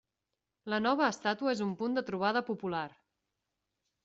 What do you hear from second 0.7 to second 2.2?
La nova estàtua és un punt de